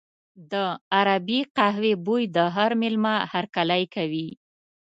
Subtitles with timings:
[0.51, 0.53] د
[0.97, 4.29] عربي قهوې بوی د هر مېلمه هرکلی کوي.